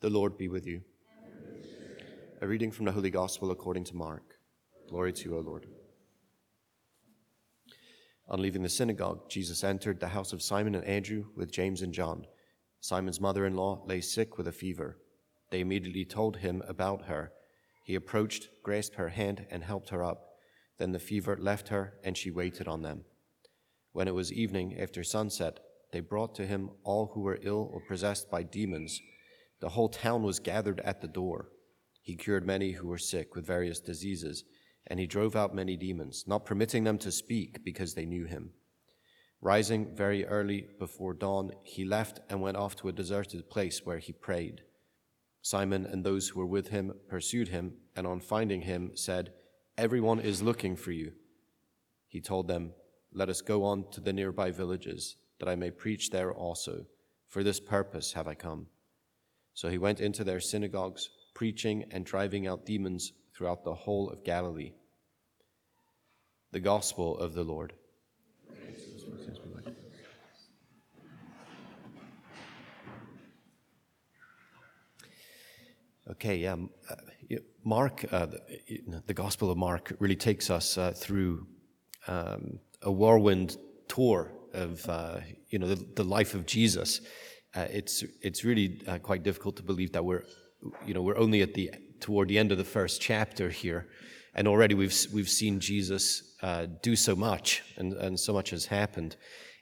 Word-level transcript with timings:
The 0.00 0.10
Lord 0.10 0.36
be 0.36 0.48
with 0.48 0.66
you. 0.66 0.82
A 2.42 2.46
reading 2.46 2.70
from 2.70 2.84
the 2.84 2.92
Holy 2.92 3.08
Gospel 3.08 3.50
according 3.50 3.84
to 3.84 3.96
Mark. 3.96 4.34
Glory 4.90 5.10
to 5.14 5.24
you, 5.24 5.38
O 5.38 5.40
Lord. 5.40 5.66
On 8.28 8.42
leaving 8.42 8.62
the 8.62 8.68
synagogue, 8.68 9.30
Jesus 9.30 9.64
entered 9.64 9.98
the 9.98 10.08
house 10.08 10.34
of 10.34 10.42
Simon 10.42 10.74
and 10.74 10.84
Andrew 10.84 11.24
with 11.34 11.50
James 11.50 11.80
and 11.80 11.94
John. 11.94 12.26
Simon's 12.78 13.22
mother 13.22 13.46
in 13.46 13.56
law 13.56 13.82
lay 13.86 14.02
sick 14.02 14.36
with 14.36 14.46
a 14.46 14.52
fever. 14.52 14.98
They 15.50 15.60
immediately 15.60 16.04
told 16.04 16.36
him 16.36 16.62
about 16.68 17.06
her. 17.06 17.32
He 17.86 17.94
approached, 17.94 18.48
grasped 18.62 18.96
her 18.96 19.08
hand, 19.08 19.46
and 19.50 19.64
helped 19.64 19.88
her 19.88 20.04
up. 20.04 20.34
Then 20.76 20.92
the 20.92 20.98
fever 20.98 21.38
left 21.40 21.68
her, 21.68 21.94
and 22.04 22.18
she 22.18 22.30
waited 22.30 22.68
on 22.68 22.82
them. 22.82 23.06
When 23.92 24.08
it 24.08 24.14
was 24.14 24.30
evening, 24.30 24.78
after 24.78 25.02
sunset, 25.02 25.60
they 25.90 26.00
brought 26.00 26.34
to 26.34 26.46
him 26.46 26.68
all 26.84 27.12
who 27.14 27.22
were 27.22 27.38
ill 27.40 27.70
or 27.72 27.80
possessed 27.88 28.30
by 28.30 28.42
demons 28.42 29.00
the 29.60 29.70
whole 29.70 29.88
town 29.88 30.22
was 30.22 30.38
gathered 30.38 30.80
at 30.80 31.00
the 31.00 31.08
door. 31.08 31.48
He 32.02 32.14
cured 32.14 32.46
many 32.46 32.72
who 32.72 32.86
were 32.86 32.98
sick 32.98 33.34
with 33.34 33.46
various 33.46 33.80
diseases, 33.80 34.44
and 34.86 35.00
he 35.00 35.06
drove 35.06 35.34
out 35.34 35.54
many 35.54 35.76
demons, 35.76 36.24
not 36.26 36.44
permitting 36.44 36.84
them 36.84 36.98
to 36.98 37.10
speak 37.10 37.64
because 37.64 37.94
they 37.94 38.06
knew 38.06 38.24
him. 38.24 38.50
Rising 39.40 39.94
very 39.94 40.24
early 40.26 40.68
before 40.78 41.14
dawn, 41.14 41.52
he 41.62 41.84
left 41.84 42.20
and 42.30 42.40
went 42.40 42.56
off 42.56 42.76
to 42.76 42.88
a 42.88 42.92
deserted 42.92 43.50
place 43.50 43.84
where 43.84 43.98
he 43.98 44.12
prayed. 44.12 44.62
Simon 45.42 45.86
and 45.86 46.02
those 46.02 46.28
who 46.28 46.40
were 46.40 46.46
with 46.46 46.68
him 46.68 46.92
pursued 47.08 47.48
him, 47.48 47.74
and 47.94 48.06
on 48.06 48.20
finding 48.20 48.62
him 48.62 48.92
said, 48.94 49.32
Everyone 49.78 50.20
is 50.20 50.42
looking 50.42 50.74
for 50.74 50.92
you. 50.92 51.12
He 52.08 52.20
told 52.20 52.48
them, 52.48 52.72
Let 53.12 53.28
us 53.28 53.40
go 53.42 53.62
on 53.64 53.90
to 53.90 54.00
the 54.00 54.12
nearby 54.12 54.50
villages, 54.50 55.16
that 55.38 55.48
I 55.48 55.54
may 55.54 55.70
preach 55.70 56.10
there 56.10 56.32
also. 56.32 56.86
For 57.28 57.42
this 57.42 57.60
purpose 57.60 58.14
have 58.14 58.26
I 58.26 58.34
come. 58.34 58.66
So 59.56 59.70
he 59.70 59.78
went 59.78 60.02
into 60.02 60.22
their 60.22 60.38
synagogues, 60.38 61.08
preaching 61.34 61.86
and 61.90 62.04
driving 62.04 62.46
out 62.46 62.66
demons 62.66 63.14
throughout 63.34 63.64
the 63.64 63.72
whole 63.72 64.10
of 64.10 64.22
Galilee. 64.22 64.74
The 66.52 66.60
Gospel 66.60 67.16
of 67.16 67.32
the 67.32 67.42
Lord. 67.42 67.72
Okay, 76.10 76.36
yeah. 76.36 76.56
Uh, 76.90 77.36
Mark, 77.64 78.04
uh, 78.12 78.26
the, 78.26 79.02
the, 79.06 79.14
Gospel 79.14 79.50
of 79.50 79.56
Mark 79.56 79.94
really 79.98 80.16
takes 80.16 80.50
us 80.50 80.76
uh, 80.76 80.92
through 80.92 81.46
um, 82.06 82.60
a 82.82 82.92
whirlwind 82.92 83.56
tour 83.88 84.32
of, 84.52 84.86
uh, 84.88 85.20
you 85.48 85.58
know, 85.58 85.66
the, 85.66 85.84
the, 85.96 86.04
life 86.04 86.34
of 86.34 86.46
Jesus 86.46 87.00
uh, 87.56 87.66
it's 87.70 88.04
it's 88.20 88.44
really 88.44 88.82
uh, 88.86 88.98
quite 88.98 89.22
difficult 89.22 89.56
to 89.56 89.62
believe 89.62 89.92
that 89.92 90.04
we're 90.04 90.24
you 90.84 90.92
know 90.92 91.02
we're 91.02 91.16
only 91.16 91.40
at 91.42 91.54
the 91.54 91.70
toward 92.00 92.28
the 92.28 92.38
end 92.38 92.52
of 92.52 92.58
the 92.58 92.64
first 92.64 93.00
chapter 93.00 93.48
here, 93.48 93.88
and 94.34 94.46
already 94.46 94.74
we've 94.74 94.94
we've 95.12 95.28
seen 95.28 95.58
Jesus 95.58 96.36
uh, 96.42 96.66
do 96.82 96.94
so 96.94 97.16
much, 97.16 97.62
and, 97.76 97.94
and 97.94 98.20
so 98.20 98.32
much 98.32 98.50
has 98.50 98.66
happened, 98.66 99.16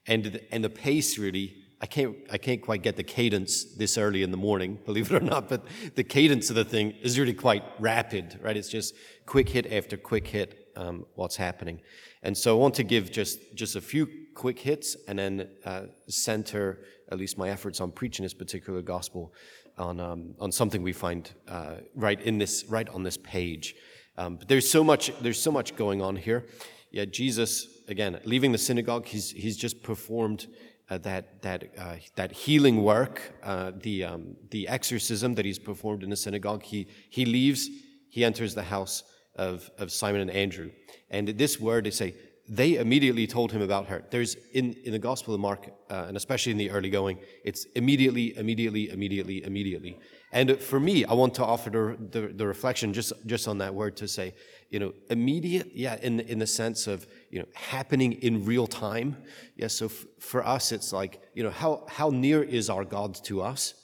and 0.06 0.40
and 0.50 0.64
the 0.64 0.70
pace 0.70 1.18
really. 1.18 1.60
I 1.80 1.86
can't, 1.86 2.16
I 2.32 2.38
can't 2.38 2.62
quite 2.62 2.82
get 2.82 2.96
the 2.96 3.02
cadence 3.02 3.76
this 3.76 3.98
early 3.98 4.22
in 4.22 4.30
the 4.30 4.38
morning, 4.38 4.78
believe 4.86 5.12
it 5.12 5.22
or 5.22 5.24
not, 5.24 5.50
but 5.50 5.66
the 5.96 6.04
cadence 6.04 6.48
of 6.48 6.56
the 6.56 6.64
thing 6.64 6.92
is 7.02 7.18
really 7.18 7.34
quite 7.34 7.62
rapid, 7.78 8.38
right? 8.42 8.56
It's 8.56 8.70
just 8.70 8.94
quick 9.26 9.50
hit 9.50 9.70
after 9.70 9.98
quick 9.98 10.26
hit, 10.26 10.68
um, 10.76 11.04
what's 11.14 11.36
happening. 11.36 11.82
And 12.22 12.38
so 12.38 12.56
I 12.56 12.58
want 12.58 12.74
to 12.76 12.84
give 12.84 13.12
just, 13.12 13.54
just 13.54 13.76
a 13.76 13.82
few 13.82 14.08
quick 14.34 14.60
hits 14.60 14.96
and 15.08 15.18
then 15.18 15.48
uh, 15.66 15.82
center 16.08 16.78
at 17.10 17.18
least 17.18 17.38
my 17.38 17.50
efforts 17.50 17.80
on 17.80 17.90
preaching 17.90 18.22
this 18.22 18.34
particular 18.34 18.82
gospel 18.82 19.32
on, 19.78 20.00
um, 20.00 20.34
on 20.38 20.52
something 20.52 20.82
we 20.82 20.92
find 20.92 21.30
uh, 21.48 21.76
right 21.94 22.20
in 22.20 22.38
this, 22.38 22.64
right 22.68 22.88
on 22.88 23.02
this 23.02 23.16
page. 23.16 23.74
Um, 24.16 24.36
but 24.36 24.48
there's 24.48 24.70
so 24.70 24.84
much, 24.84 25.12
there's 25.20 25.40
so 25.40 25.50
much 25.50 25.76
going 25.76 26.00
on 26.00 26.16
here. 26.16 26.46
Yeah, 26.90 27.04
Jesus, 27.06 27.66
again, 27.88 28.20
leaving 28.24 28.52
the 28.52 28.58
synagogue, 28.58 29.06
he's, 29.06 29.30
he's 29.30 29.56
just 29.56 29.82
performed 29.82 30.46
uh, 30.90 30.98
that, 30.98 31.42
that, 31.42 31.64
uh, 31.76 31.96
that 32.14 32.30
healing 32.32 32.82
work, 32.82 33.32
uh, 33.42 33.72
the, 33.76 34.04
um, 34.04 34.36
the 34.50 34.68
exorcism 34.68 35.34
that 35.34 35.44
he's 35.44 35.58
performed 35.58 36.02
in 36.02 36.10
the 36.10 36.16
synagogue. 36.16 36.62
He, 36.62 36.86
he 37.10 37.24
leaves, 37.24 37.68
he 38.10 38.24
enters 38.24 38.54
the 38.54 38.62
house 38.62 39.02
of, 39.34 39.70
of 39.78 39.90
Simon 39.90 40.20
and 40.20 40.30
Andrew. 40.30 40.70
And 41.10 41.28
this 41.28 41.58
word, 41.58 41.84
they 41.84 41.90
say, 41.90 42.14
they 42.48 42.76
immediately 42.76 43.26
told 43.26 43.52
him 43.52 43.62
about 43.62 43.86
her. 43.86 44.04
There's 44.10 44.36
in, 44.52 44.74
in 44.84 44.92
the 44.92 44.98
Gospel 44.98 45.34
of 45.34 45.40
Mark, 45.40 45.70
uh, 45.90 46.04
and 46.08 46.16
especially 46.16 46.52
in 46.52 46.58
the 46.58 46.70
early 46.70 46.90
going, 46.90 47.18
it's 47.42 47.64
immediately, 47.74 48.36
immediately, 48.36 48.90
immediately, 48.90 49.42
immediately. 49.44 49.98
And 50.30 50.58
for 50.60 50.78
me, 50.78 51.04
I 51.04 51.14
want 51.14 51.34
to 51.34 51.44
offer 51.44 51.70
the, 51.70 51.96
the, 52.10 52.28
the, 52.28 52.46
reflection 52.46 52.92
just, 52.92 53.12
just 53.24 53.48
on 53.48 53.58
that 53.58 53.74
word 53.74 53.96
to 53.98 54.08
say, 54.08 54.34
you 54.68 54.78
know, 54.78 54.92
immediate, 55.08 55.70
yeah, 55.74 55.96
in, 56.02 56.20
in 56.20 56.38
the 56.38 56.46
sense 56.46 56.86
of, 56.86 57.06
you 57.30 57.38
know, 57.38 57.46
happening 57.54 58.12
in 58.12 58.44
real 58.44 58.66
time. 58.66 59.16
Yeah, 59.56 59.68
so 59.68 59.86
f- 59.86 60.04
for 60.18 60.44
us, 60.44 60.72
it's 60.72 60.92
like, 60.92 61.22
you 61.34 61.44
know, 61.44 61.50
how, 61.50 61.86
how 61.88 62.10
near 62.10 62.42
is 62.42 62.68
our 62.68 62.84
God 62.84 63.14
to 63.24 63.40
us? 63.40 63.74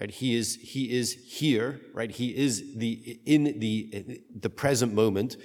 Right? 0.00 0.10
He 0.10 0.36
is, 0.36 0.54
he 0.54 0.96
is 0.96 1.12
here, 1.12 1.80
right? 1.92 2.10
He 2.10 2.34
is 2.34 2.76
the, 2.76 3.20
in 3.26 3.58
the, 3.58 4.22
the 4.34 4.48
present 4.48 4.94
moment 4.94 5.36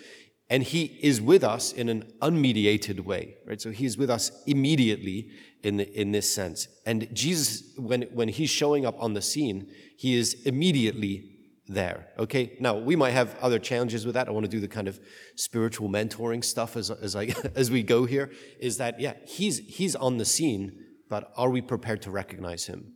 and 0.49 0.63
he 0.63 0.99
is 1.01 1.21
with 1.21 1.43
us 1.43 1.71
in 1.71 1.89
an 1.89 2.11
unmediated 2.21 3.01
way 3.01 3.35
right? 3.45 3.61
So 3.61 3.71
he's 3.71 3.97
with 3.97 4.09
us 4.09 4.31
immediately 4.45 5.29
in, 5.63 5.77
the, 5.77 5.99
in 5.99 6.11
this 6.11 6.33
sense. 6.33 6.67
And 6.85 7.07
jesus 7.13 7.73
when, 7.77 8.03
when 8.13 8.29
he's 8.29 8.49
showing 8.49 8.85
up 8.85 8.95
on 9.01 9.13
the 9.13 9.21
scene 9.21 9.69
he 9.97 10.15
is 10.15 10.45
immediately 10.45 11.31
there 11.67 12.07
okay? 12.19 12.57
Now 12.59 12.77
we 12.77 12.95
might 12.95 13.11
have 13.11 13.35
other 13.41 13.59
challenges 13.59 14.05
with 14.05 14.13
that. 14.15 14.27
I 14.27 14.31
want 14.31 14.45
to 14.45 14.51
do 14.51 14.59
the 14.59 14.67
kind 14.67 14.87
of 14.87 14.99
spiritual 15.35 15.89
mentoring 15.89 16.43
stuff 16.43 16.77
as, 16.77 16.91
as 16.91 17.15
i 17.15 17.33
as 17.55 17.71
we 17.71 17.81
go 17.83 18.05
here 18.05 18.31
is 18.59 18.77
that 18.77 18.99
yeah 18.99 19.13
he's 19.25 19.59
he's 19.59 19.95
on 19.95 20.17
the 20.17 20.25
scene 20.25 20.79
but 21.09 21.31
are 21.37 21.49
we 21.49 21.61
prepared 21.61 22.01
to 22.03 22.11
recognize 22.11 22.65
him? 22.65 22.93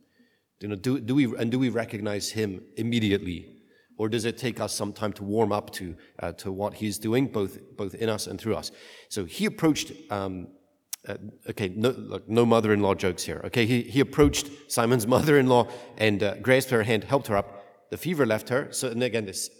You 0.60 0.68
know 0.68 0.76
do, 0.76 1.00
do 1.00 1.14
we 1.14 1.24
and 1.36 1.50
do 1.50 1.58
we 1.58 1.68
recognize 1.68 2.30
him 2.30 2.62
immediately 2.76 3.59
or 4.00 4.08
does 4.08 4.24
it 4.24 4.38
take 4.38 4.60
us 4.60 4.72
some 4.72 4.94
time 4.94 5.12
to 5.12 5.22
warm 5.22 5.52
up 5.52 5.70
to, 5.70 5.94
uh, 6.20 6.32
to 6.32 6.50
what 6.50 6.72
he's 6.72 6.96
doing, 6.96 7.26
both, 7.26 7.58
both 7.76 7.94
in 7.94 8.08
us 8.08 8.26
and 8.26 8.40
through 8.40 8.56
us? 8.56 8.72
So 9.10 9.26
he 9.26 9.44
approached, 9.44 9.92
um, 10.10 10.48
uh, 11.06 11.16
okay, 11.50 11.68
no, 11.68 11.90
look, 11.90 12.26
no 12.26 12.46
mother 12.46 12.72
in 12.72 12.80
law 12.80 12.94
jokes 12.94 13.22
here. 13.24 13.42
Okay, 13.44 13.66
he, 13.66 13.82
he 13.82 14.00
approached 14.00 14.48
Simon's 14.68 15.06
mother 15.16 15.38
in 15.38 15.48
law 15.48 15.68
and 15.98 16.22
uh, 16.22 16.36
grasped 16.36 16.70
her 16.70 16.82
hand, 16.82 17.04
helped 17.04 17.26
her 17.26 17.36
up. 17.36 17.62
The 17.90 17.98
fever 17.98 18.24
left 18.24 18.48
her. 18.48 18.68
So, 18.70 18.88
and 18.88 19.02
again, 19.02 19.26
this, 19.26 19.50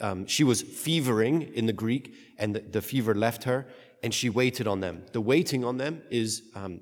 um, 0.00 0.26
she 0.26 0.42
was 0.42 0.62
fevering 0.62 1.42
in 1.42 1.66
the 1.66 1.74
Greek, 1.74 2.14
and 2.38 2.56
the, 2.56 2.60
the, 2.60 2.80
fever 2.80 3.14
left 3.14 3.44
her, 3.44 3.66
and 4.02 4.14
she 4.14 4.30
waited 4.30 4.66
on 4.66 4.80
them. 4.80 5.02
The 5.12 5.20
waiting 5.20 5.66
on 5.66 5.76
them 5.76 6.00
is 6.08 6.44
um, 6.54 6.80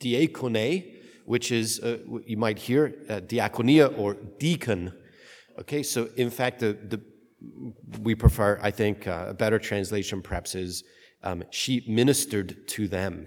diakone, 0.00 0.96
which 1.26 1.52
is, 1.52 1.78
uh, 1.78 1.98
you 2.26 2.36
might 2.36 2.58
hear, 2.58 2.96
uh, 3.08 3.20
diakonia 3.20 3.96
or 3.96 4.14
deacon 4.40 4.92
Okay, 5.60 5.82
so 5.82 6.08
in 6.16 6.30
fact, 6.30 6.60
the, 6.60 6.72
the 6.74 7.00
we 8.00 8.14
prefer, 8.14 8.58
I 8.62 8.70
think, 8.70 9.06
uh, 9.06 9.26
a 9.28 9.34
better 9.34 9.58
translation 9.58 10.22
perhaps 10.22 10.54
is 10.54 10.84
um, 11.22 11.44
she 11.50 11.84
ministered 11.88 12.68
to 12.68 12.88
them. 12.88 13.26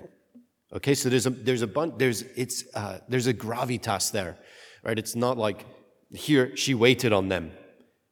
Okay, 0.74 0.96
so 0.96 1.09
there's 1.09 1.25
a 1.25 1.30
there's 1.30 1.62
a 1.62 1.68
bunch 1.68 1.96
there's 1.97 2.22
it's 2.36 2.64
uh, 2.75 3.00
there's 3.09 3.28
a 3.28 3.34
gravitas 3.34 4.12
there, 4.12 4.38
right? 4.84 4.97
It's 4.97 5.16
not 5.16 5.38
like 5.38 5.66
here 6.12 6.56
she 6.56 6.74
waited 6.74 7.12
on 7.12 7.28
them, 7.28 7.52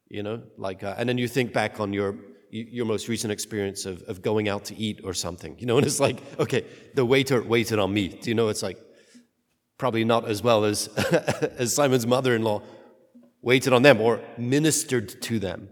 you 0.08 0.22
know, 0.22 0.42
like 0.58 0.84
uh, 0.84 0.94
and 0.98 1.08
then 1.08 1.16
you 1.16 1.26
think 1.26 1.54
back 1.54 1.80
on 1.80 1.94
your 1.94 2.16
your 2.50 2.84
most 2.84 3.08
recent 3.08 3.32
experience 3.32 3.86
of, 3.86 4.02
of 4.02 4.20
going 4.20 4.48
out 4.48 4.64
to 4.66 4.76
eat 4.76 5.00
or 5.04 5.14
something, 5.14 5.56
you 5.58 5.66
know, 5.66 5.76
and 5.78 5.86
it's 5.86 6.00
like 6.00 6.20
okay, 6.38 6.66
the 6.94 7.04
waiter 7.04 7.42
waited 7.42 7.78
on 7.78 7.94
me. 7.94 8.08
Do 8.08 8.28
you 8.28 8.34
know? 8.34 8.48
It's 8.48 8.62
like 8.62 8.78
probably 9.78 10.04
not 10.04 10.28
as 10.28 10.42
well 10.42 10.64
as 10.66 10.88
as 11.58 11.74
Simon's 11.74 12.06
mother-in-law 12.06 12.60
waited 13.42 13.72
on 13.72 13.82
them 13.82 14.00
or 14.00 14.20
ministered 14.36 15.22
to 15.22 15.38
them. 15.38 15.68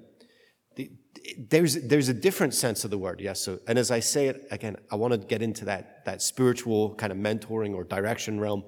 There's, 1.37 1.75
there's 1.75 2.09
a 2.09 2.15
different 2.15 2.55
sense 2.55 2.85
of 2.85 2.91
the 2.91 2.97
word, 2.97 3.21
yes. 3.21 3.43
So, 3.43 3.59
and 3.69 3.79
as 3.79 3.91
I 3.91 4.01
say 4.01 4.29
it 4.29 4.49
again, 4.51 4.77
I 4.91 4.97
want 4.97 5.13
to 5.13 5.19
get 5.19 5.43
into 5.43 5.67
that, 5.67 6.05
that 6.07 6.23
spiritual 6.23 6.95
kind 6.95 7.13
of 7.13 7.19
mentoring 7.19 7.75
or 7.75 7.85
direction 7.85 8.41
realm 8.41 8.65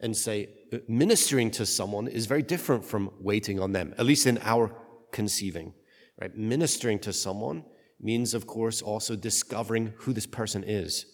and 0.00 0.16
say 0.16 0.48
uh, 0.72 0.78
ministering 0.88 1.50
to 1.52 1.66
someone 1.66 2.08
is 2.08 2.26
very 2.26 2.42
different 2.42 2.84
from 2.84 3.10
waiting 3.20 3.60
on 3.60 3.72
them, 3.72 3.94
at 3.98 4.06
least 4.06 4.26
in 4.26 4.38
our 4.42 4.74
conceiving. 5.12 5.74
Right? 6.20 6.34
Ministering 6.34 6.98
to 7.00 7.12
someone 7.12 7.64
means, 8.00 8.32
of 8.32 8.46
course, 8.46 8.80
also 8.80 9.16
discovering 9.16 9.92
who 9.98 10.12
this 10.12 10.26
person 10.26 10.64
is. 10.64 11.06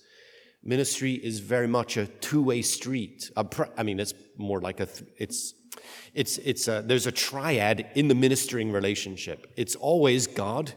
Ministry 0.66 1.12
is 1.12 1.40
very 1.40 1.68
much 1.68 1.98
a 1.98 2.06
two-way 2.06 2.62
street. 2.62 3.30
I 3.76 3.82
mean, 3.82 4.00
it's 4.00 4.14
more 4.38 4.60
like 4.60 4.80
a, 4.80 4.88
it's 5.18 5.54
it's, 6.14 6.38
it's 6.38 6.68
a, 6.68 6.82
there's 6.86 7.06
a 7.06 7.12
triad 7.12 7.90
in 7.94 8.08
the 8.08 8.14
ministering 8.14 8.72
relationship. 8.72 9.52
It's 9.56 9.74
always 9.74 10.26
God, 10.26 10.72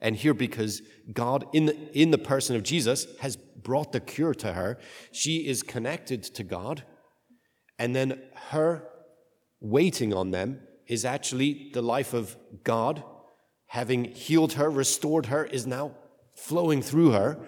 and 0.00 0.16
here 0.16 0.34
because 0.34 0.82
God, 1.12 1.44
in 1.52 1.66
the, 1.66 1.76
in 1.98 2.10
the 2.10 2.18
person 2.18 2.56
of 2.56 2.62
Jesus, 2.62 3.06
has 3.20 3.36
brought 3.36 3.92
the 3.92 4.00
cure 4.00 4.34
to 4.34 4.54
her, 4.54 4.78
she 5.12 5.46
is 5.46 5.62
connected 5.62 6.22
to 6.22 6.42
God, 6.42 6.84
and 7.78 7.94
then 7.94 8.20
her 8.48 8.88
waiting 9.60 10.14
on 10.14 10.30
them 10.30 10.60
is 10.86 11.04
actually 11.04 11.70
the 11.74 11.82
life 11.82 12.14
of 12.14 12.36
God, 12.64 13.04
having 13.66 14.04
healed 14.04 14.54
her, 14.54 14.70
restored 14.70 15.26
her, 15.26 15.44
is 15.44 15.66
now 15.66 15.92
flowing 16.34 16.80
through 16.80 17.10
her 17.10 17.38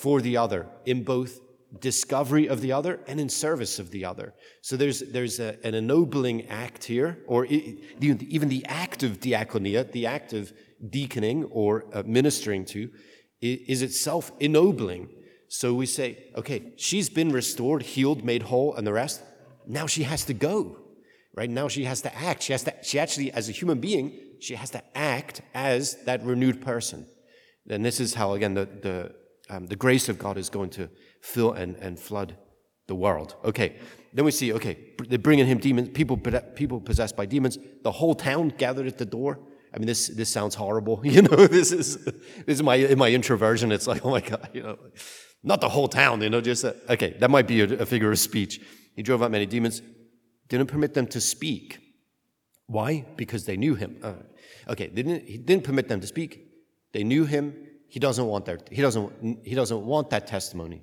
for 0.00 0.20
the 0.20 0.36
other 0.36 0.66
in 0.84 1.02
both 1.02 1.40
discovery 1.80 2.48
of 2.48 2.60
the 2.60 2.72
other 2.72 3.00
and 3.06 3.20
in 3.20 3.28
service 3.28 3.78
of 3.78 3.90
the 3.90 4.04
other. 4.04 4.34
So 4.62 4.76
there's, 4.76 5.00
there's 5.00 5.40
a, 5.40 5.56
an 5.64 5.74
ennobling 5.74 6.46
act 6.48 6.84
here, 6.84 7.18
or 7.26 7.44
even 7.46 8.48
the 8.48 8.64
act 8.66 9.02
of 9.02 9.20
diaconia, 9.20 9.90
the 9.90 10.06
act 10.06 10.32
of 10.32 10.52
deaconing 10.88 11.44
or 11.44 11.84
uh, 11.92 12.02
ministering 12.06 12.64
to, 12.66 12.90
is 13.40 13.82
itself 13.82 14.32
ennobling. 14.40 15.08
So 15.48 15.74
we 15.74 15.86
say, 15.86 16.30
okay, 16.36 16.72
she's 16.76 17.08
been 17.08 17.30
restored, 17.30 17.82
healed, 17.82 18.24
made 18.24 18.44
whole, 18.44 18.74
and 18.74 18.86
the 18.86 18.92
rest. 18.92 19.22
Now 19.66 19.86
she 19.86 20.04
has 20.04 20.24
to 20.26 20.34
go, 20.34 20.78
right? 21.34 21.50
Now 21.50 21.68
she 21.68 21.84
has 21.84 22.00
to 22.02 22.14
act. 22.14 22.42
She 22.42 22.52
has 22.52 22.62
to, 22.64 22.74
she 22.82 22.98
actually, 22.98 23.32
as 23.32 23.48
a 23.48 23.52
human 23.52 23.80
being, 23.80 24.18
she 24.40 24.54
has 24.54 24.70
to 24.70 24.82
act 24.94 25.42
as 25.54 25.96
that 26.04 26.24
renewed 26.24 26.62
person. 26.62 27.06
And 27.68 27.84
this 27.84 28.00
is 28.00 28.14
how, 28.14 28.34
again, 28.34 28.54
the, 28.54 28.66
the, 28.66 29.14
um, 29.50 29.66
the 29.66 29.76
grace 29.76 30.08
of 30.08 30.18
God 30.18 30.36
is 30.36 30.50
going 30.50 30.70
to 30.70 30.88
fill 31.20 31.52
and, 31.52 31.76
and 31.76 31.98
flood 31.98 32.36
the 32.86 32.94
world. 32.94 33.36
Okay, 33.44 33.78
then 34.12 34.24
we 34.24 34.30
see, 34.30 34.52
okay, 34.52 34.78
they're 35.08 35.18
bringing 35.18 35.46
him 35.46 35.58
demons, 35.58 35.90
people, 35.90 36.16
people 36.16 36.80
possessed 36.80 37.16
by 37.16 37.26
demons. 37.26 37.58
The 37.82 37.92
whole 37.92 38.14
town 38.14 38.52
gathered 38.56 38.86
at 38.86 38.98
the 38.98 39.04
door. 39.04 39.38
I 39.74 39.78
mean, 39.78 39.86
this, 39.86 40.08
this 40.08 40.30
sounds 40.30 40.54
horrible. 40.54 41.00
You 41.04 41.22
know, 41.22 41.46
this 41.46 41.72
is, 41.72 42.04
this 42.04 42.24
is 42.46 42.62
my, 42.62 42.76
in 42.76 42.98
my 42.98 43.10
introversion. 43.10 43.72
It's 43.72 43.86
like, 43.86 44.04
oh 44.06 44.10
my 44.10 44.20
God, 44.20 44.48
you 44.52 44.62
know, 44.62 44.78
not 45.42 45.60
the 45.60 45.68
whole 45.68 45.88
town, 45.88 46.22
you 46.22 46.30
know, 46.30 46.40
just, 46.40 46.64
uh, 46.64 46.72
okay, 46.88 47.16
that 47.20 47.30
might 47.30 47.46
be 47.46 47.60
a, 47.60 47.82
a 47.82 47.86
figure 47.86 48.10
of 48.10 48.18
speech. 48.18 48.60
He 48.94 49.02
drove 49.02 49.22
out 49.22 49.30
many 49.30 49.46
demons, 49.46 49.82
didn't 50.48 50.68
permit 50.68 50.94
them 50.94 51.06
to 51.08 51.20
speak. 51.20 51.78
Why? 52.66 53.04
Because 53.16 53.44
they 53.44 53.56
knew 53.56 53.74
him. 53.74 53.98
Uh, 54.02 54.14
okay, 54.68 54.88
they 54.88 55.02
didn't, 55.02 55.28
he 55.28 55.38
didn't 55.38 55.64
permit 55.64 55.88
them 55.88 56.00
to 56.00 56.06
speak. 56.06 56.40
They 56.92 57.04
knew 57.04 57.26
him. 57.26 57.54
He 57.96 58.00
doesn't 58.00 58.26
want 58.26 58.44
their, 58.44 58.58
he 58.70 58.82
doesn't, 58.82 59.38
he 59.42 59.54
doesn't 59.54 59.86
want 59.86 60.10
that 60.10 60.26
testimony. 60.26 60.82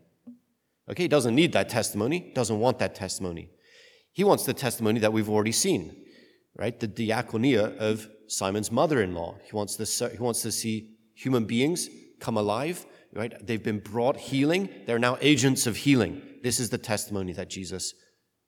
Okay, 0.89 1.03
he 1.03 1.07
doesn't 1.07 1.35
need 1.35 1.53
that 1.53 1.69
testimony, 1.69 2.31
doesn't 2.33 2.59
want 2.59 2.79
that 2.79 2.95
testimony. 2.95 3.51
He 4.13 4.23
wants 4.23 4.45
the 4.45 4.53
testimony 4.55 4.99
that 5.01 5.13
we've 5.13 5.29
already 5.29 5.51
seen, 5.51 5.95
right? 6.55 6.79
The 6.79 6.87
diaconia 6.87 7.77
of 7.77 8.09
Simon's 8.25 8.71
mother-in-law. 8.71 9.35
He 9.43 9.55
wants 9.55 9.75
to, 9.75 10.09
he 10.09 10.17
wants 10.17 10.41
to 10.41 10.51
see 10.51 10.89
human 11.13 11.45
beings 11.45 11.87
come 12.19 12.35
alive, 12.35 12.83
right? 13.13 13.31
They've 13.45 13.61
been 13.61 13.81
brought 13.81 14.17
healing. 14.17 14.69
They're 14.87 14.97
now 14.97 15.19
agents 15.21 15.67
of 15.67 15.75
healing. 15.75 16.19
This 16.41 16.59
is 16.59 16.71
the 16.71 16.79
testimony 16.79 17.33
that 17.33 17.47
Jesus, 17.47 17.93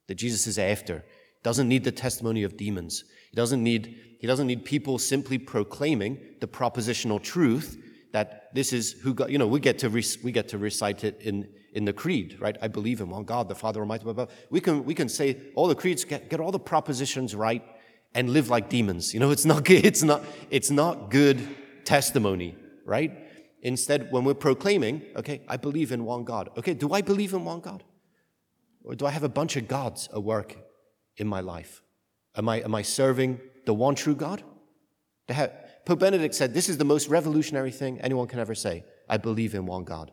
that 0.08 0.16
Jesus 0.16 0.48
is 0.48 0.58
after. 0.58 1.06
Doesn't 1.44 1.70
need 1.70 1.84
the 1.84 1.92
testimony 1.92 2.42
of 2.42 2.58
demons. 2.58 3.04
He 3.30 3.36
doesn't 3.36 3.62
need, 3.62 3.96
he 4.20 4.26
doesn't 4.26 4.48
need 4.48 4.66
people 4.66 4.98
simply 4.98 5.38
proclaiming 5.38 6.18
the 6.40 6.48
propositional 6.48 7.22
truth 7.22 7.80
that 8.16 8.50
this 8.54 8.72
is 8.72 8.94
who 8.94 9.14
God, 9.14 9.30
you 9.30 9.38
know, 9.38 9.46
we 9.46 9.60
get 9.60 9.78
to, 9.80 9.90
we 9.90 10.32
get 10.32 10.48
to 10.48 10.58
recite 10.58 11.04
it 11.04 11.20
in, 11.20 11.50
in 11.74 11.84
the 11.84 11.92
creed, 11.92 12.38
right? 12.40 12.58
I 12.62 12.70
believe 12.70 13.02
in 13.02 13.10
one 13.10 13.26
God, 13.26 13.50
the 13.50 13.56
Father 13.56 13.82
Almighty. 13.82 14.06
Blah, 14.06 14.14
blah. 14.14 14.28
We 14.50 14.62
can, 14.62 14.86
we 14.86 14.96
can 14.96 15.10
say 15.10 15.36
all 15.54 15.68
the 15.68 15.76
creeds, 15.76 16.06
get, 16.06 16.30
get 16.30 16.40
all 16.40 16.54
the 16.54 16.66
propositions 16.74 17.36
right 17.36 17.62
and 18.14 18.30
live 18.30 18.50
like 18.50 18.70
demons. 18.70 19.14
You 19.14 19.20
know, 19.20 19.32
it's 19.32 19.44
not, 19.44 19.70
it's 19.70 20.02
not, 20.02 20.24
it's 20.50 20.72
not 20.72 21.12
good 21.12 21.46
testimony, 21.84 22.56
right? 22.86 23.12
Instead, 23.62 24.10
when 24.14 24.24
we're 24.24 24.34
proclaiming, 24.34 25.02
okay, 25.18 25.42
I 25.50 25.58
believe 25.58 25.92
in 25.92 26.06
one 26.06 26.24
God. 26.24 26.52
Okay, 26.58 26.74
do 26.74 26.94
I 26.94 27.02
believe 27.02 27.34
in 27.34 27.44
one 27.44 27.60
God? 27.60 27.84
Or 28.86 28.96
do 28.96 29.06
I 29.06 29.12
have 29.12 29.24
a 29.24 29.30
bunch 29.40 29.58
of 29.58 29.68
gods 29.68 30.08
at 30.14 30.24
work 30.24 30.56
in 31.18 31.28
my 31.28 31.42
life? 31.42 31.82
Am 32.38 32.48
I, 32.48 32.62
am 32.62 32.76
I 32.76 32.82
serving 32.82 33.42
the 33.66 33.74
one 33.74 33.96
true 33.96 34.16
God? 34.16 34.42
Pope 35.86 36.00
Benedict 36.00 36.34
said, 36.34 36.54
This 36.54 36.68
is 36.68 36.78
the 36.78 36.86
most 36.86 37.08
revolutionary 37.08 37.72
thing 37.72 38.02
anyone 38.02 38.28
can 38.28 38.40
ever 38.40 38.56
say. 38.56 38.84
I 39.08 39.18
believe 39.18 39.54
in 39.54 39.66
one 39.66 39.84
God. 39.84 40.12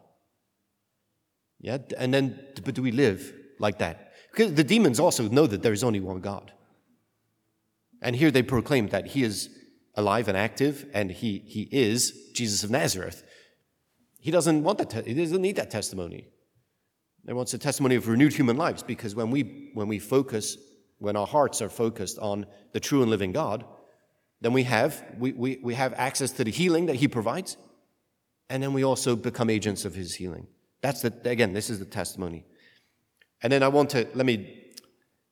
Yeah, 1.60 1.78
and 1.96 2.12
then, 2.12 2.38
but 2.64 2.74
do 2.74 2.82
we 2.82 2.92
live 2.92 3.32
like 3.58 3.78
that? 3.78 4.12
Because 4.30 4.54
the 4.54 4.64
demons 4.64 4.98
also 5.00 5.28
know 5.28 5.46
that 5.46 5.62
there 5.62 5.72
is 5.72 5.84
only 5.84 6.00
one 6.00 6.20
God. 6.20 6.52
And 8.02 8.16
here 8.16 8.30
they 8.30 8.42
proclaim 8.42 8.88
that 8.88 9.08
he 9.08 9.22
is 9.22 9.48
alive 9.94 10.28
and 10.28 10.36
active 10.36 10.86
and 10.92 11.10
he, 11.10 11.38
he 11.46 11.68
is 11.70 12.30
Jesus 12.34 12.64
of 12.64 12.70
Nazareth. 12.70 13.22
He 14.18 14.30
doesn't 14.30 14.62
want 14.62 14.78
that, 14.78 14.90
te- 14.90 15.02
he 15.02 15.14
doesn't 15.14 15.40
need 15.40 15.56
that 15.56 15.70
testimony. 15.70 16.28
He 17.26 17.32
wants 17.32 17.54
a 17.54 17.58
testimony 17.58 17.94
of 17.94 18.08
renewed 18.08 18.32
human 18.32 18.56
lives 18.56 18.82
because 18.82 19.14
when 19.14 19.30
we, 19.30 19.70
when 19.74 19.86
we 19.86 19.98
focus, 20.00 20.56
when 20.98 21.16
our 21.16 21.26
hearts 21.26 21.62
are 21.62 21.68
focused 21.68 22.18
on 22.18 22.46
the 22.72 22.80
true 22.80 23.02
and 23.02 23.10
living 23.10 23.32
God, 23.32 23.64
then 24.42 24.52
we 24.52 24.64
have, 24.64 25.02
we, 25.18 25.32
we, 25.32 25.58
we 25.62 25.74
have 25.74 25.94
access 25.94 26.32
to 26.32 26.44
the 26.44 26.50
healing 26.50 26.86
that 26.86 26.96
he 26.96 27.08
provides, 27.08 27.56
and 28.50 28.62
then 28.62 28.72
we 28.72 28.84
also 28.84 29.16
become 29.16 29.48
agents 29.48 29.84
of 29.84 29.94
his 29.94 30.16
healing. 30.16 30.48
That's 30.82 31.02
the, 31.02 31.12
again, 31.24 31.52
this 31.52 31.70
is 31.70 31.78
the 31.78 31.84
testimony. 31.84 32.44
And 33.42 33.52
then 33.52 33.62
I 33.62 33.68
want 33.68 33.90
to, 33.90 34.06
let 34.14 34.26
me, 34.26 34.58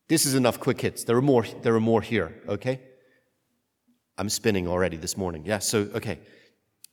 this 0.09 0.27
is 0.27 0.35
enough 0.35 0.61
quick 0.61 0.81
hits. 0.81 1.05
There 1.05 1.17
are 1.17 1.23
more, 1.23 1.45
there 1.62 1.75
are 1.75 1.81
more 1.81 2.01
here, 2.01 2.41
okay? 2.49 2.81
I'm 4.17 4.29
spinning 4.29 4.69
already 4.69 4.97
this 4.97 5.17
morning. 5.17 5.45
Yeah, 5.45 5.59
so, 5.59 5.89
okay. 5.95 6.21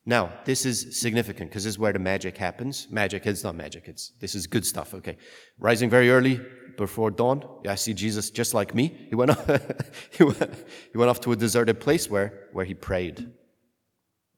Now, 0.09 0.31
this 0.45 0.65
is 0.65 0.97
significant 0.97 1.49
because 1.49 1.65
this 1.65 1.71
is 1.71 1.77
where 1.77 1.91
the 1.91 1.99
magic 1.99 2.37
happens. 2.37 2.87
Magic, 2.89 3.27
it's 3.27 3.43
not 3.43 3.55
magic, 3.55 3.89
it's, 3.89 4.13
this 4.21 4.35
is 4.35 4.47
good 4.47 4.65
stuff, 4.65 4.93
okay? 4.93 5.17
Rising 5.59 5.89
very 5.89 6.09
early 6.09 6.39
before 6.77 7.11
dawn, 7.11 7.43
I 7.67 7.75
see 7.75 7.93
Jesus 7.93 8.29
just 8.29 8.53
like 8.53 8.73
me. 8.73 9.07
He 9.09 9.15
went, 9.15 9.31
off, 9.37 9.45
he 10.17 10.23
went 10.23 11.09
off 11.09 11.19
to 11.21 11.33
a 11.33 11.35
deserted 11.35 11.81
place 11.81 12.09
where, 12.09 12.47
where 12.53 12.63
he 12.63 12.73
prayed. 12.73 13.33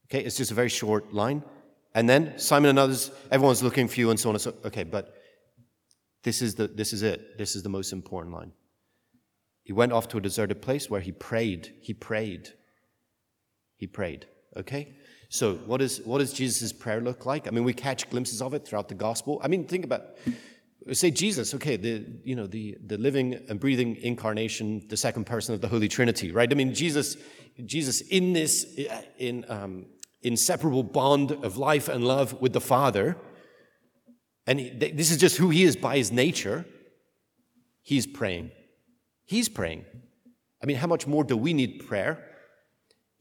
Okay, 0.08 0.24
it's 0.24 0.38
just 0.38 0.50
a 0.50 0.56
very 0.56 0.70
short 0.70 1.14
line. 1.14 1.44
And 1.94 2.10
then 2.10 2.40
Simon 2.40 2.72
and 2.72 2.80
others, 2.80 3.12
everyone's 3.30 3.62
looking 3.62 3.88
for 3.88 4.00
you 4.00 4.10
and 4.10 4.20
so 4.20 4.30
on 4.30 4.36
and 4.36 4.42
so 4.42 4.56
Okay, 4.66 4.84
but 4.84 5.14
this 6.24 6.42
is, 6.42 6.56
the, 6.56 6.68
this 6.68 6.94
is 6.94 7.04
it. 7.04 7.38
This 7.38 7.56
is 7.56 7.62
the 7.62 7.70
most 7.70 7.94
important 7.94 8.34
line. 8.34 8.54
He 9.62 9.74
went 9.74 9.94
off 9.94 10.08
to 10.08 10.18
a 10.18 10.22
deserted 10.22 10.64
place 10.64 10.90
where 10.90 11.02
he 11.02 11.12
prayed. 11.12 11.76
He 11.80 11.94
prayed. 11.94 12.54
He 13.76 13.86
prayed. 13.86 14.26
Okay? 14.60 14.94
So 15.30 15.56
what, 15.56 15.82
is, 15.82 16.02
what 16.06 16.20
does 16.20 16.34
Jesus' 16.34 16.72
prayer 16.74 17.02
look 17.02 17.26
like? 17.26 17.48
I 17.48 17.52
mean, 17.52 17.64
we 17.64 17.74
catch 17.74 18.10
glimpses 18.10 18.42
of 18.42 18.54
it 18.54 18.66
throughout 18.66 18.88
the 18.90 18.96
gospel. 18.96 19.40
I 19.44 19.48
mean, 19.48 19.66
think 19.66 19.86
about 19.86 20.18
say 20.94 21.12
Jesus, 21.12 21.54
okay, 21.56 21.76
the 21.78 22.04
you 22.24 22.36
know 22.36 22.48
the 22.48 22.78
the 22.86 22.98
living 22.98 23.40
and 23.50 23.60
breathing 23.60 23.98
incarnation, 23.98 24.82
the 24.88 24.98
second 24.98 25.26
person 25.26 25.54
of 25.54 25.62
the 25.62 25.68
Holy 25.68 25.88
Trinity, 25.88 26.32
right? 26.32 26.52
I 26.52 26.56
mean, 26.56 26.74
Jesus, 26.74 27.18
Jesus 27.66 28.02
in 28.02 28.34
this 28.34 28.66
in 29.18 29.46
um, 29.50 29.86
inseparable 30.22 30.84
bond 30.84 31.32
of 31.32 31.58
life 31.58 31.88
and 31.88 32.06
love 32.06 32.42
with 32.42 32.54
the 32.54 32.62
Father. 32.62 33.18
And 34.48 34.60
he, 34.60 34.70
this 34.70 35.12
is 35.12 35.18
just 35.18 35.38
who 35.38 35.50
he 35.50 35.64
is 35.64 35.76
by 35.76 35.98
his 35.98 36.12
nature. 36.12 36.66
He's 37.84 38.08
praying. 38.08 38.52
He's 39.26 39.48
praying. 39.48 39.86
I 40.62 40.66
mean, 40.66 40.78
how 40.78 40.88
much 40.88 41.06
more 41.06 41.24
do 41.24 41.38
we 41.38 41.54
need 41.54 41.86
prayer 41.88 42.26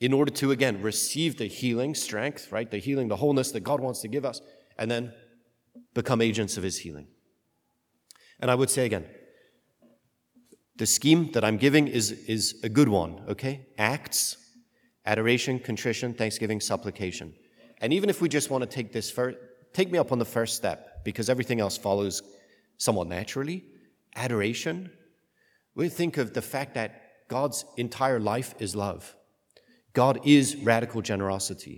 in 0.00 0.12
order 0.12 0.30
to, 0.30 0.52
again, 0.52 0.80
receive 0.80 1.38
the 1.38 1.46
healing 1.46 1.94
strength, 1.94 2.52
right? 2.52 2.70
The 2.70 2.78
healing, 2.78 3.08
the 3.08 3.16
wholeness 3.16 3.50
that 3.52 3.60
God 3.60 3.80
wants 3.80 4.00
to 4.02 4.08
give 4.08 4.24
us, 4.24 4.40
and 4.78 4.90
then 4.90 5.12
become 5.94 6.20
agents 6.20 6.56
of 6.56 6.62
his 6.62 6.78
healing. 6.78 7.08
And 8.40 8.50
I 8.50 8.54
would 8.54 8.70
say 8.70 8.86
again, 8.86 9.06
the 10.76 10.86
scheme 10.86 11.32
that 11.32 11.44
I'm 11.44 11.56
giving 11.56 11.88
is, 11.88 12.12
is 12.12 12.60
a 12.62 12.68
good 12.68 12.88
one, 12.88 13.24
okay? 13.28 13.66
Acts 13.76 14.36
adoration, 15.04 15.58
contrition, 15.58 16.12
thanksgiving, 16.12 16.60
supplication. 16.60 17.32
And 17.80 17.94
even 17.94 18.10
if 18.10 18.20
we 18.20 18.28
just 18.28 18.50
want 18.50 18.62
to 18.62 18.68
take 18.68 18.92
this 18.92 19.10
first, 19.10 19.38
take 19.72 19.90
me 19.90 19.98
up 19.98 20.12
on 20.12 20.18
the 20.18 20.24
first 20.26 20.54
step, 20.54 21.02
because 21.02 21.30
everything 21.30 21.60
else 21.60 21.78
follows 21.78 22.22
somewhat 22.76 23.08
naturally. 23.08 23.64
Adoration, 24.16 24.90
we 25.74 25.88
think 25.88 26.18
of 26.18 26.34
the 26.34 26.42
fact 26.42 26.74
that 26.74 27.26
God's 27.28 27.64
entire 27.78 28.20
life 28.20 28.54
is 28.58 28.76
love. 28.76 29.14
God 30.02 30.20
is 30.24 30.56
radical 30.56 31.02
generosity. 31.02 31.76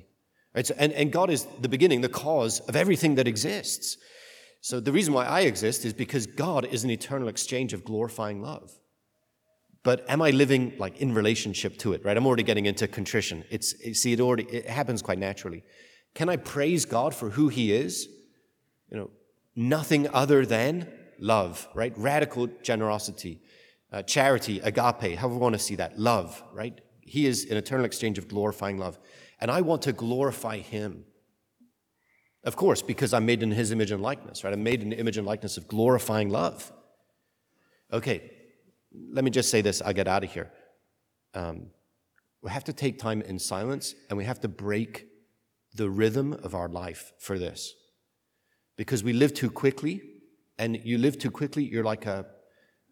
Right? 0.54 0.66
So, 0.66 0.74
and, 0.78 0.92
and 0.92 1.06
God 1.10 1.28
is 1.30 1.46
the 1.60 1.68
beginning, 1.68 2.00
the 2.00 2.08
cause 2.26 2.60
of 2.68 2.76
everything 2.76 3.16
that 3.16 3.26
exists. 3.26 3.96
So 4.60 4.80
the 4.80 4.92
reason 4.92 5.14
why 5.14 5.24
I 5.24 5.40
exist 5.52 5.84
is 5.84 5.92
because 5.92 6.26
God 6.26 6.62
is 6.66 6.84
an 6.84 6.90
eternal 6.90 7.28
exchange 7.28 7.72
of 7.72 7.84
glorifying 7.84 8.42
love 8.42 8.70
but 9.82 10.08
am 10.08 10.20
I 10.20 10.30
living 10.30 10.74
like 10.78 11.00
in 11.00 11.14
relationship 11.14 11.78
to 11.78 11.92
it, 11.94 12.04
right? 12.04 12.16
I'm 12.16 12.26
already 12.26 12.42
getting 12.42 12.66
into 12.66 12.86
contrition. 12.86 13.44
It's, 13.50 13.74
see, 13.98 14.12
it 14.12 14.20
already, 14.20 14.44
it 14.44 14.66
happens 14.66 15.00
quite 15.02 15.18
naturally. 15.18 15.64
Can 16.14 16.28
I 16.28 16.36
praise 16.36 16.84
God 16.84 17.14
for 17.14 17.30
who 17.30 17.48
he 17.48 17.72
is? 17.72 18.08
You 18.90 18.98
know, 18.98 19.10
nothing 19.56 20.08
other 20.12 20.44
than 20.44 20.88
love, 21.18 21.66
right? 21.74 21.92
Radical 21.96 22.48
generosity, 22.62 23.40
uh, 23.92 24.02
charity, 24.02 24.60
agape, 24.60 25.16
however 25.16 25.34
we 25.34 25.40
want 25.40 25.54
to 25.54 25.58
see 25.58 25.76
that, 25.76 25.98
love, 25.98 26.42
right? 26.52 26.80
He 27.10 27.26
is 27.26 27.46
an 27.50 27.56
eternal 27.56 27.84
exchange 27.84 28.18
of 28.18 28.28
glorifying 28.28 28.78
love. 28.78 28.96
And 29.40 29.50
I 29.50 29.60
want 29.62 29.82
to 29.82 29.92
glorify 29.92 30.58
him. 30.58 31.04
Of 32.44 32.54
course, 32.54 32.82
because 32.82 33.12
I'm 33.12 33.26
made 33.26 33.42
in 33.42 33.50
his 33.50 33.72
image 33.72 33.90
and 33.90 34.00
likeness, 34.00 34.44
right? 34.44 34.52
I'm 34.52 34.62
made 34.62 34.80
in 34.80 34.90
the 34.90 34.98
image 34.98 35.18
and 35.18 35.26
likeness 35.26 35.56
of 35.56 35.66
glorifying 35.66 36.30
love. 36.30 36.72
Okay, 37.92 38.30
let 39.12 39.24
me 39.24 39.30
just 39.30 39.50
say 39.50 39.60
this, 39.60 39.82
I'll 39.82 39.92
get 39.92 40.08
out 40.08 40.22
of 40.24 40.32
here. 40.32 40.50
um, 41.34 41.70
we 42.42 42.50
have 42.50 42.64
to 42.64 42.72
take 42.72 42.98
time 42.98 43.22
in 43.22 43.38
silence 43.38 43.94
and 44.08 44.16
we 44.16 44.24
have 44.24 44.40
to 44.40 44.48
break 44.48 45.06
the 45.74 45.90
rhythm 45.90 46.32
of 46.32 46.54
our 46.54 46.68
life 46.68 47.12
for 47.18 47.38
this. 47.38 47.74
Because 48.76 49.04
we 49.04 49.12
live 49.12 49.34
too 49.34 49.50
quickly, 49.50 50.02
and 50.58 50.80
you 50.84 50.98
live 50.98 51.18
too 51.18 51.30
quickly, 51.30 51.64
you're 51.64 51.84
like 51.84 52.06
a 52.06 52.26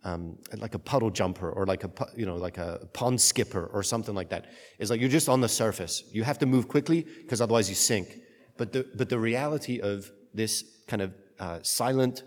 um, 0.04 0.38
like 0.56 0.74
a 0.74 0.78
puddle 0.78 1.10
jumper 1.10 1.50
or 1.50 1.66
like 1.66 1.84
a 1.84 1.90
you 2.16 2.26
know 2.26 2.36
like 2.36 2.58
a 2.58 2.88
pond 2.92 3.20
skipper 3.20 3.66
or 3.72 3.82
something 3.82 4.14
like 4.14 4.30
that. 4.30 4.46
It's 4.78 4.90
like 4.90 5.00
you're 5.00 5.10
just 5.10 5.28
on 5.28 5.40
the 5.40 5.48
surface. 5.48 6.04
You 6.12 6.24
have 6.24 6.38
to 6.38 6.46
move 6.46 6.68
quickly 6.68 7.02
because 7.22 7.40
otherwise 7.40 7.68
you 7.68 7.74
sink. 7.74 8.20
But 8.56 8.72
the 8.72 8.86
but 8.94 9.08
the 9.08 9.18
reality 9.18 9.80
of 9.80 10.10
this 10.34 10.64
kind 10.86 11.02
of 11.02 11.14
uh, 11.38 11.58
silent, 11.62 12.22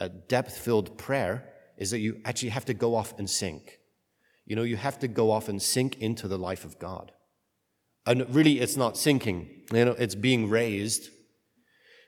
uh, 0.00 0.08
depth-filled 0.28 0.98
prayer 0.98 1.52
is 1.78 1.90
that 1.90 1.98
you 1.98 2.20
actually 2.24 2.48
have 2.50 2.64
to 2.66 2.74
go 2.74 2.94
off 2.94 3.18
and 3.18 3.28
sink. 3.28 3.78
You 4.44 4.56
know, 4.56 4.62
you 4.62 4.76
have 4.76 4.98
to 5.00 5.08
go 5.08 5.30
off 5.30 5.48
and 5.48 5.60
sink 5.60 5.98
into 6.00 6.28
the 6.28 6.38
life 6.38 6.64
of 6.64 6.78
God. 6.78 7.12
And 8.06 8.32
really, 8.34 8.60
it's 8.60 8.76
not 8.76 8.96
sinking. 8.96 9.48
You 9.72 9.84
know, 9.84 9.96
it's 9.98 10.14
being 10.14 10.48
raised, 10.48 11.10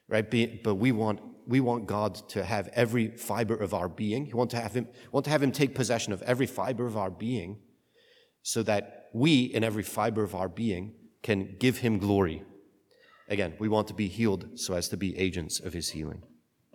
right? 0.09 0.29
Be, 0.29 0.61
but 0.63 0.77
we 0.77 0.93
want 0.93 1.21
we 1.49 1.61
want 1.61 1.87
God 1.87 2.15
to 2.29 2.45
have 2.45 2.69
every 2.75 3.09
fiber 3.17 3.57
of 3.57 3.73
our 3.73 3.89
being. 3.89 4.27
We 4.27 4.35
want 4.35 4.51
to 4.51 4.61
have 4.61 4.75
him 4.75 4.87
want 5.11 5.25
to 5.25 5.31
have 5.31 5.43
him 5.43 5.51
take 5.51 5.75
possession 5.75 6.13
of 6.13 6.21
every 6.23 6.47
fiber 6.47 6.87
of 6.87 6.97
our 6.97 7.11
being, 7.11 7.59
so 8.43 8.63
that 8.65 9.07
we, 9.15 9.45
in 9.45 9.65
every 9.65 9.83
fiber 9.83 10.23
of 10.23 10.35
our 10.35 10.49
being, 10.49 10.93
can 11.23 11.57
give 11.59 11.79
him 11.79 11.99
glory. 11.99 12.43
Again, 13.29 13.55
we 13.59 13.69
want 13.69 13.89
to 13.89 13.95
be 13.95 14.09
healed 14.09 14.59
so 14.59 14.75
as 14.75 14.89
to 14.91 14.97
be 14.97 15.19
agents 15.19 15.59
of 15.59 15.73
his 15.73 15.91
healing. 15.91 16.23